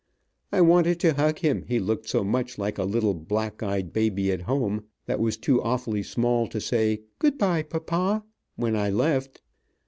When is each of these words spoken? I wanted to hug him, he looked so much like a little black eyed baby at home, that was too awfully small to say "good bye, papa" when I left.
I 0.51 0.61
wanted 0.61 0.99
to 1.01 1.13
hug 1.13 1.37
him, 1.37 1.63
he 1.67 1.77
looked 1.79 2.09
so 2.09 2.23
much 2.23 2.57
like 2.57 2.79
a 2.79 2.85
little 2.85 3.13
black 3.13 3.61
eyed 3.61 3.93
baby 3.93 4.31
at 4.31 4.41
home, 4.41 4.85
that 5.05 5.19
was 5.19 5.37
too 5.37 5.61
awfully 5.61 6.01
small 6.01 6.47
to 6.47 6.59
say 6.59 7.03
"good 7.19 7.37
bye, 7.37 7.61
papa" 7.61 8.23
when 8.55 8.75
I 8.75 8.89
left. 8.89 9.43